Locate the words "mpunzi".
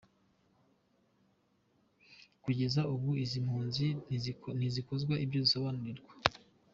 3.45-3.85